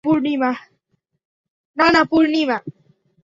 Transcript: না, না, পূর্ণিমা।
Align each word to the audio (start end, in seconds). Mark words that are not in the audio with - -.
না, 1.77 1.87
না, 1.91 2.01
পূর্ণিমা। 2.03 2.57